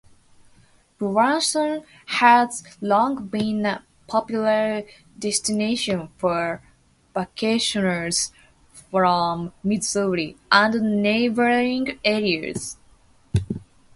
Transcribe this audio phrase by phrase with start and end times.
[0.97, 4.81] Branson has long been a popular
[5.19, 6.63] destination for
[7.15, 8.31] vacationers
[8.89, 12.77] from Missouri and neighboring areas.